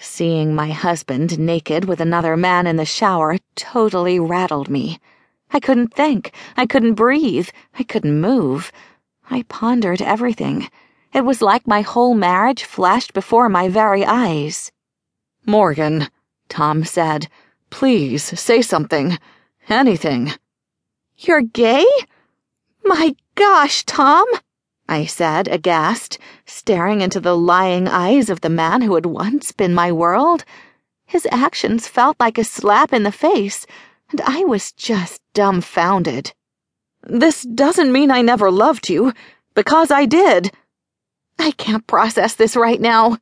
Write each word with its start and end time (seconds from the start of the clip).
Seeing 0.00 0.54
my 0.54 0.70
husband 0.70 1.38
naked 1.38 1.86
with 1.86 2.00
another 2.00 2.36
man 2.36 2.66
in 2.66 2.76
the 2.76 2.84
shower 2.84 3.38
totally 3.54 4.20
rattled 4.20 4.68
me. 4.68 5.00
I 5.52 5.60
couldn't 5.60 5.94
think. 5.94 6.32
I 6.56 6.66
couldn't 6.66 6.94
breathe. 6.94 7.48
I 7.78 7.82
couldn't 7.82 8.20
move. 8.20 8.72
I 9.30 9.42
pondered 9.42 10.02
everything. 10.02 10.68
It 11.12 11.24
was 11.24 11.40
like 11.40 11.66
my 11.66 11.80
whole 11.80 12.14
marriage 12.14 12.64
flashed 12.64 13.14
before 13.14 13.48
my 13.48 13.68
very 13.68 14.04
eyes. 14.04 14.70
Morgan, 15.46 16.08
Tom 16.48 16.84
said, 16.84 17.28
please 17.70 18.22
say 18.38 18.60
something. 18.60 19.18
Anything. 19.68 20.32
You're 21.16 21.42
gay? 21.42 21.86
My 22.84 23.16
gosh, 23.34 23.84
Tom! 23.84 24.26
I 24.88 25.06
said, 25.06 25.48
aghast, 25.48 26.18
staring 26.44 27.00
into 27.00 27.18
the 27.18 27.36
lying 27.36 27.88
eyes 27.88 28.30
of 28.30 28.40
the 28.40 28.48
man 28.48 28.82
who 28.82 28.94
had 28.94 29.06
once 29.06 29.50
been 29.50 29.74
my 29.74 29.90
world. 29.90 30.44
His 31.06 31.26
actions 31.32 31.88
felt 31.88 32.16
like 32.20 32.38
a 32.38 32.44
slap 32.44 32.92
in 32.92 33.02
the 33.02 33.12
face, 33.12 33.66
and 34.10 34.20
I 34.20 34.44
was 34.44 34.72
just 34.72 35.20
dumbfounded. 35.34 36.32
This 37.02 37.42
doesn't 37.42 37.92
mean 37.92 38.10
I 38.10 38.22
never 38.22 38.50
loved 38.50 38.88
you, 38.88 39.12
because 39.54 39.90
I 39.90 40.06
did. 40.06 40.52
I 41.38 41.50
can't 41.52 41.86
process 41.86 42.34
this 42.34 42.56
right 42.56 42.80
now. 42.80 43.18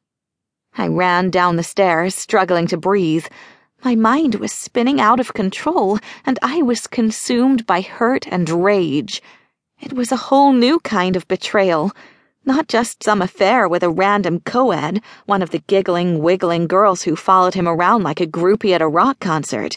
I 0.76 0.88
ran 0.88 1.30
down 1.30 1.56
the 1.56 1.62
stairs, 1.62 2.14
struggling 2.14 2.66
to 2.68 2.76
breathe. 2.76 3.26
My 3.84 3.94
mind 3.94 4.36
was 4.36 4.52
spinning 4.52 5.00
out 5.00 5.20
of 5.20 5.34
control, 5.34 5.98
and 6.26 6.38
I 6.42 6.62
was 6.62 6.86
consumed 6.86 7.66
by 7.66 7.80
hurt 7.80 8.26
and 8.28 8.48
rage. 8.48 9.22
It 9.84 9.92
was 9.92 10.10
a 10.10 10.16
whole 10.16 10.54
new 10.54 10.80
kind 10.80 11.14
of 11.14 11.28
betrayal. 11.28 11.92
Not 12.46 12.68
just 12.68 13.02
some 13.02 13.20
affair 13.20 13.68
with 13.68 13.82
a 13.82 13.90
random 13.90 14.40
co-ed, 14.40 15.02
one 15.26 15.42
of 15.42 15.50
the 15.50 15.58
giggling, 15.58 16.20
wiggling 16.20 16.66
girls 16.66 17.02
who 17.02 17.14
followed 17.16 17.52
him 17.52 17.68
around 17.68 18.02
like 18.02 18.18
a 18.18 18.26
groupie 18.26 18.72
at 18.72 18.80
a 18.80 18.88
rock 18.88 19.20
concert. 19.20 19.76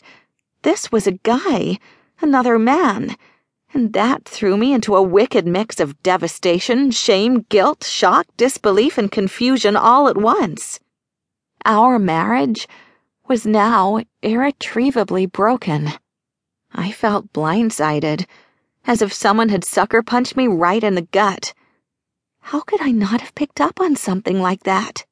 This 0.61 0.93
was 0.93 1.07
a 1.07 1.19
guy, 1.23 1.79
another 2.21 2.57
man, 2.57 3.17
and 3.73 3.91
that 3.91 4.23
threw 4.23 4.55
me 4.55 4.71
into 4.71 4.95
a 4.95 5.01
wicked 5.01 5.45
mix 5.45 5.77
of 5.77 6.01
devastation, 6.03 6.89
shame, 6.89 7.45
guilt, 7.49 7.83
shock, 7.83 8.27
disbelief, 8.37 8.97
and 8.97 9.11
confusion 9.11 9.75
all 9.75 10.07
at 10.07 10.15
once. 10.15 10.79
Our 11.65 11.99
marriage 11.99 12.65
was 13.27 13.45
now 13.45 13.99
irretrievably 14.21 15.25
broken. 15.25 15.89
I 16.73 16.93
felt 16.93 17.33
blindsided 17.33 18.25
as 18.87 19.01
if 19.01 19.13
someone 19.13 19.49
had 19.49 19.65
sucker 19.65 20.01
punched 20.01 20.37
me 20.37 20.47
right 20.47 20.83
in 20.83 20.95
the 20.95 21.01
gut. 21.01 21.53
How 22.39 22.61
could 22.61 22.81
I 22.81 22.91
not 22.91 23.19
have 23.19 23.35
picked 23.35 23.59
up 23.59 23.81
on 23.81 23.97
something 23.97 24.41
like 24.41 24.63
that? 24.63 25.05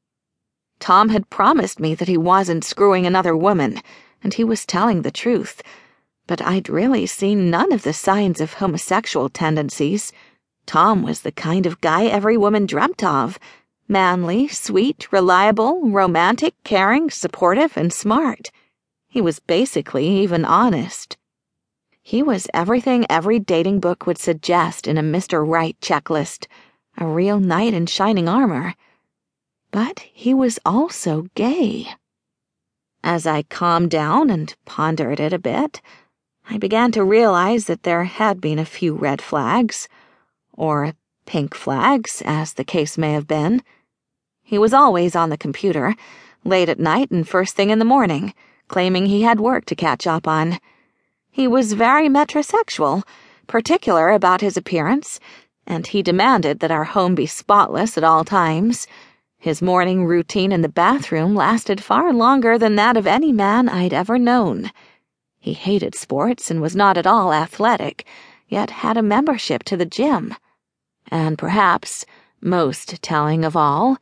Tom 0.80 1.10
had 1.10 1.30
promised 1.30 1.80
me 1.80 1.94
that 1.94 2.08
he 2.08 2.18
wasn't 2.18 2.64
screwing 2.64 3.06
another 3.06 3.36
woman, 3.36 3.82
and 4.24 4.34
he 4.34 4.44
was 4.46 4.66
telling 4.66 5.02
the 5.02 5.12
truth, 5.12 5.62
but 6.26 6.42
I'd 6.42 6.70
really 6.70 7.06
seen 7.06 7.50
none 7.50 7.74
of 7.74 7.84
the 7.84 7.94
signs 7.94 8.40
of 8.40 8.54
homosexual 8.54 9.30
tendencies. 9.30 10.14
Tom 10.66 11.04
was 11.04 11.22
the 11.22 11.32
kind 11.34 11.66
of 11.66 11.82
guy 11.82 12.06
every 12.06 12.38
woman 12.38 12.66
dreamt 12.66 13.04
of 13.04 13.38
manly, 13.88 14.48
sweet, 14.48 15.12
reliable, 15.12 15.90
romantic, 15.90 16.56
caring, 16.64 17.12
supportive, 17.12 17.78
and 17.78 17.94
smart. 17.94 18.52
He 19.08 19.22
was 19.22 19.40
basically 19.40 20.08
even 20.08 20.44
honest. 20.46 21.18
He 22.08 22.22
was 22.22 22.48
everything 22.54 23.08
every 23.10 23.40
dating 23.40 23.80
book 23.80 24.06
would 24.06 24.20
suggest 24.20 24.88
in 24.88 24.96
a 24.96 25.02
Mr. 25.02 25.44
Right 25.44 25.76
checklist 25.82 26.46
a 27.00 27.08
real 27.08 27.40
knight 27.40 27.74
in 27.74 27.88
shining 27.88 28.30
armor. 28.30 28.76
But 29.72 30.02
he 30.14 30.32
was 30.32 30.60
also 30.64 31.26
gay. 31.34 31.88
As 33.04 33.26
I 33.26 33.42
calmed 33.42 33.90
down 33.90 34.30
and 34.30 34.56
pondered 34.66 35.20
it 35.20 35.34
a 35.34 35.40
bit, 35.40 35.82
I 36.48 36.60
began 36.60 36.92
to 36.92 37.04
realize 37.04 37.66
that 37.66 37.82
there 37.82 38.04
had 38.04 38.40
been 38.40 38.60
a 38.60 38.66
few 38.66 38.94
red 38.94 39.20
flags, 39.20 39.90
or 40.54 40.94
pink 41.26 41.56
flags, 41.56 42.22
as 42.24 42.54
the 42.54 42.64
case 42.64 43.00
may 43.00 43.14
have 43.14 43.26
been. 43.26 43.64
He 44.44 44.60
was 44.60 44.76
always 44.76 45.16
on 45.16 45.32
the 45.32 45.40
computer, 45.40 45.96
late 46.44 46.70
at 46.70 46.78
night 46.78 47.10
and 47.10 47.28
first 47.28 47.56
thing 47.56 47.72
in 47.72 47.80
the 47.80 47.84
morning, 47.84 48.36
claiming 48.68 49.08
he 49.08 49.24
had 49.24 49.40
work 49.40 49.66
to 49.66 49.76
catch 49.76 50.06
up 50.06 50.28
on. 50.28 50.60
He 51.36 51.50
was 51.50 51.74
very 51.74 52.08
metrosexual, 52.08 53.04
particular 53.46 54.10
about 54.12 54.40
his 54.40 54.56
appearance, 54.56 55.20
and 55.68 55.86
he 55.86 56.02
demanded 56.02 56.62
that 56.62 56.72
our 56.72 56.86
home 56.86 57.14
be 57.14 57.26
spotless 57.26 57.98
at 57.98 58.06
all 58.06 58.24
times. 58.24 58.88
His 59.38 59.62
morning 59.62 60.06
routine 60.06 60.54
in 60.54 60.62
the 60.62 60.70
bathroom 60.70 61.36
lasted 61.36 61.84
far 61.84 62.14
longer 62.14 62.58
than 62.58 62.78
that 62.78 62.96
of 62.96 63.06
any 63.06 63.34
man 63.34 63.68
I'd 63.68 63.92
ever 63.92 64.18
known. 64.18 64.72
He 65.38 65.52
hated 65.52 65.94
sports 65.94 66.50
and 66.50 66.62
was 66.62 66.74
not 66.74 66.98
at 66.98 67.06
all 67.06 67.34
athletic, 67.34 68.06
yet 68.48 68.70
had 68.70 68.96
a 68.96 69.04
membership 69.04 69.64
to 69.64 69.76
the 69.76 69.86
gym. 69.86 70.36
And 71.12 71.38
perhaps, 71.38 72.06
most 72.40 73.02
telling 73.02 73.44
of 73.44 73.58
all, 73.58 73.98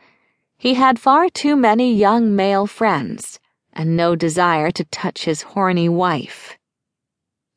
he 0.55 0.75
had 0.75 0.99
far 0.99 1.29
too 1.29 1.55
many 1.55 1.95
young 1.95 2.35
male 2.35 2.67
friends 2.67 3.39
and 3.73 3.97
no 3.97 4.15
desire 4.15 4.69
to 4.69 4.83
touch 4.83 5.25
his 5.25 5.41
horny 5.41 5.89
wife. 5.89 6.59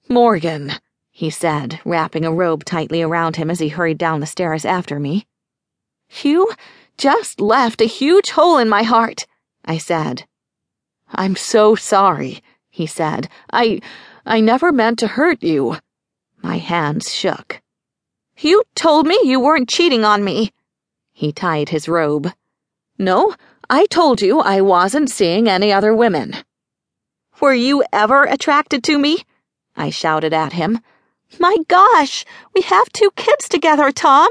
Morgan, 0.09 0.73
he 1.11 1.31
said, 1.31 1.81
wrapping 1.85 2.25
a 2.25 2.33
robe 2.33 2.65
tightly 2.65 3.03
around 3.03 3.37
him 3.37 3.51
as 3.51 3.59
he 3.59 3.69
hurried 3.69 3.99
down 3.99 4.21
the 4.21 4.27
stairs 4.27 4.65
after 4.65 5.01
me. 5.01 5.27
You 6.23 6.53
just 6.97 7.41
left 7.41 7.81
a 7.81 7.87
huge 7.87 8.31
hole 8.31 8.59
in 8.59 8.69
my 8.69 8.85
heart, 8.85 9.27
I 9.65 9.79
said. 9.79 10.27
I'm 11.13 11.37
so 11.37 11.75
sorry, 11.75 12.43
he 12.71 12.87
said. 12.87 13.29
I. 13.53 13.81
I 14.25 14.41
never 14.41 14.73
meant 14.73 14.99
to 15.01 15.07
hurt 15.07 15.43
you. 15.43 15.77
My 16.43 16.59
hands 16.59 17.15
shook. 17.15 17.61
You 18.39 18.65
told 18.75 19.07
me 19.07 19.19
you 19.25 19.41
weren't 19.41 19.69
cheating 19.69 20.05
on 20.05 20.25
me. 20.25 20.53
He 21.13 21.33
tied 21.33 21.69
his 21.69 21.89
robe. 21.89 22.33
No, 22.99 23.35
I 23.71 23.87
told 23.87 24.21
you 24.21 24.41
I 24.41 24.61
wasn't 24.61 25.11
seeing 25.11 25.49
any 25.49 25.73
other 25.73 25.95
women. 25.95 26.37
Were 27.41 27.55
you 27.55 27.85
ever 27.93 28.25
attracted 28.25 28.85
to 28.85 28.99
me? 28.99 29.25
I 29.77 29.91
shouted 29.91 30.33
at 30.33 30.55
him. 30.55 30.81
My 31.39 31.57
gosh, 31.69 32.25
we 32.55 32.63
have 32.63 32.91
two 32.93 33.11
kids 33.17 33.49
together, 33.49 33.93
Tom. 33.93 34.31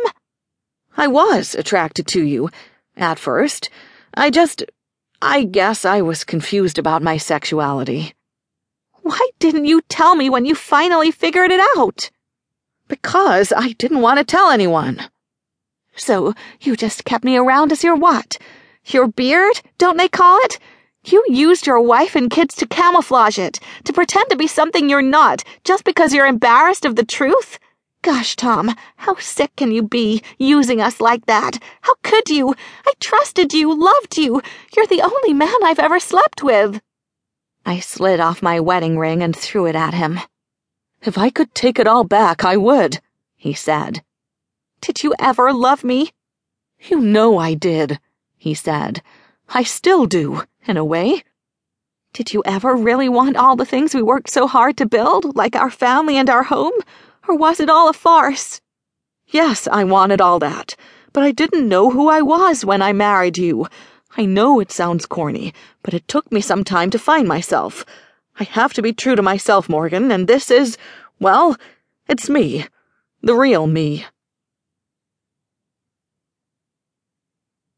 I 0.97 1.07
was 1.07 1.53
attracted 1.53 2.07
to 2.07 2.23
you, 2.23 2.49
at 2.95 3.19
first. 3.19 3.69
I 4.13 4.29
just. 4.29 4.63
I 5.21 5.43
guess 5.43 5.85
I 5.85 6.01
was 6.01 6.23
confused 6.23 6.77
about 6.77 7.01
my 7.01 7.17
sexuality. 7.17 8.13
Why 9.01 9.29
didn't 9.39 9.65
you 9.65 9.81
tell 9.87 10.15
me 10.15 10.29
when 10.29 10.45
you 10.45 10.55
finally 10.55 11.11
figured 11.11 11.51
it 11.51 11.61
out? 11.77 12.09
Because 12.87 13.53
I 13.55 13.73
didn't 13.73 14.01
want 14.01 14.19
to 14.19 14.25
tell 14.25 14.49
anyone. 14.49 15.01
So 15.95 16.33
you 16.61 16.75
just 16.75 17.05
kept 17.05 17.23
me 17.23 17.37
around 17.37 17.71
as 17.71 17.83
your 17.83 17.95
what? 17.95 18.37
Your 18.85 19.07
beard, 19.07 19.61
don't 19.77 19.97
they 19.97 20.09
call 20.09 20.39
it? 20.43 20.59
You 21.07 21.23
used 21.29 21.67
your 21.67 21.79
wife 21.79 22.15
and 22.15 22.31
kids 22.31 22.55
to 22.55 22.65
camouflage 22.65 23.37
it, 23.37 23.59
to 23.83 23.93
pretend 23.93 24.31
to 24.31 24.35
be 24.35 24.47
something 24.47 24.89
you're 24.89 25.03
not, 25.03 25.43
just 25.63 25.83
because 25.83 26.15
you're 26.15 26.25
embarrassed 26.25 26.83
of 26.83 26.95
the 26.95 27.05
truth? 27.05 27.59
Gosh, 28.01 28.35
Tom, 28.35 28.75
how 28.97 29.15
sick 29.17 29.55
can 29.55 29.71
you 29.71 29.83
be, 29.83 30.23
using 30.39 30.81
us 30.81 30.99
like 30.99 31.27
that? 31.27 31.59
How 31.81 31.93
could 32.01 32.29
you? 32.29 32.55
I 32.87 32.93
trusted 32.99 33.53
you, 33.53 33.71
loved 33.79 34.17
you. 34.17 34.41
You're 34.75 34.87
the 34.87 35.03
only 35.03 35.33
man 35.33 35.53
I've 35.63 35.79
ever 35.79 35.99
slept 35.99 36.41
with. 36.41 36.81
I 37.67 37.79
slid 37.79 38.19
off 38.19 38.41
my 38.41 38.59
wedding 38.59 38.97
ring 38.97 39.21
and 39.21 39.35
threw 39.35 39.67
it 39.67 39.75
at 39.75 39.93
him. 39.93 40.19
If 41.03 41.19
I 41.19 41.29
could 41.29 41.53
take 41.53 41.77
it 41.77 41.87
all 41.87 42.03
back, 42.03 42.43
I 42.43 42.57
would, 42.57 42.99
he 43.35 43.53
said. 43.53 44.03
Did 44.81 45.03
you 45.03 45.13
ever 45.19 45.53
love 45.53 45.83
me? 45.83 46.13
You 46.79 46.99
know 46.99 47.37
I 47.37 47.53
did, 47.53 47.99
he 48.37 48.55
said. 48.55 49.03
I 49.49 49.61
still 49.61 50.07
do 50.07 50.41
in 50.67 50.77
a 50.77 50.85
way. 50.85 51.23
Did 52.13 52.33
you 52.33 52.41
ever 52.45 52.75
really 52.75 53.09
want 53.09 53.35
all 53.35 53.55
the 53.55 53.65
things 53.65 53.93
we 53.93 54.01
worked 54.01 54.29
so 54.29 54.47
hard 54.47 54.77
to 54.77 54.85
build, 54.85 55.35
like 55.35 55.55
our 55.55 55.69
family 55.69 56.17
and 56.17 56.29
our 56.29 56.43
home? 56.43 56.73
Or 57.27 57.35
was 57.35 57.59
it 57.59 57.69
all 57.69 57.89
a 57.89 57.93
farce? 57.93 58.61
Yes, 59.27 59.67
I 59.67 59.83
wanted 59.83 60.21
all 60.21 60.39
that, 60.39 60.75
but 61.11 61.23
I 61.23 61.31
didn't 61.31 61.67
know 61.67 61.89
who 61.89 62.09
I 62.09 62.21
was 62.21 62.63
when 62.63 62.81
I 62.81 62.93
married 62.93 63.37
you. 63.37 63.67
I 64.15 64.25
know 64.25 64.59
it 64.59 64.71
sounds 64.71 65.05
corny, 65.05 65.53
but 65.83 65.93
it 65.93 66.07
took 66.07 66.31
me 66.31 66.39
some 66.41 66.63
time 66.63 66.89
to 66.91 66.99
find 66.99 67.27
myself. 67.27 67.83
I 68.39 68.43
have 68.45 68.73
to 68.73 68.81
be 68.81 68.93
true 68.93 69.15
to 69.15 69.21
myself, 69.21 69.67
Morgan, 69.67 70.11
and 70.11 70.27
this 70.27 70.51
is, 70.51 70.77
well, 71.19 71.57
it's 72.07 72.29
me. 72.29 72.65
The 73.21 73.35
real 73.35 73.67
me. 73.67 74.05